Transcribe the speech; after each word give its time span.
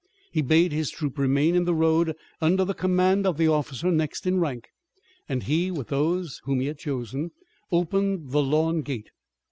He 0.31 0.41
bade 0.41 0.71
his 0.71 0.89
troop 0.89 1.19
remain 1.19 1.53
in 1.53 1.65
the 1.65 1.75
road 1.75 2.15
under 2.41 2.65
the 2.65 2.73
command 2.73 3.27
of 3.27 3.37
the 3.37 3.47
officer 3.47 3.91
next 3.91 4.25
in 4.25 4.39
rank, 4.39 4.69
and 5.29 5.43
he, 5.43 5.69
with 5.69 5.89
those 5.89 6.41
whom 6.45 6.59
he 6.59 6.65
had 6.65 6.79
chosen, 6.79 7.29
opened 7.71 8.31
the 8.31 8.41
lawn 8.41 8.81
gate. 8.81 9.11